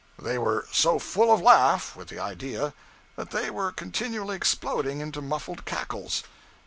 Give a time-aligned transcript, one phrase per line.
[0.19, 2.73] They were 'so full of laugh' with the idea,
[3.17, 6.23] that they were continually exploding into muffled cackles.